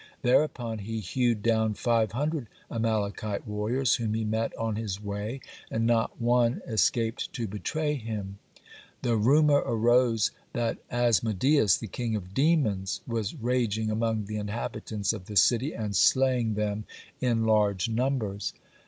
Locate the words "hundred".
2.13-2.47